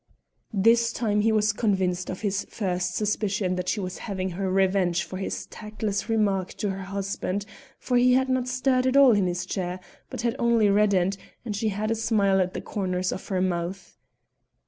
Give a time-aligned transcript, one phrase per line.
[0.55, 5.03] This time he was convinced of his first suspicion that she was having her revenge
[5.03, 7.45] for his tactless remark to her husband,
[7.77, 9.79] for he had not stirred at all in his chair,
[10.09, 13.99] but had only reddened, and she had a smile at the corners of her mouth.